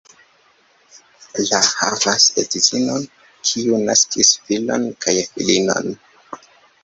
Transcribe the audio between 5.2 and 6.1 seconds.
filinon.